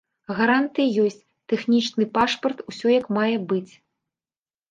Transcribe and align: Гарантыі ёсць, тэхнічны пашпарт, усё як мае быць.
Гарантыі 0.37 0.95
ёсць, 1.03 1.19
тэхнічны 1.51 2.07
пашпарт, 2.15 2.63
усё 2.71 2.87
як 2.99 3.05
мае 3.17 3.35
быць. 3.51 3.73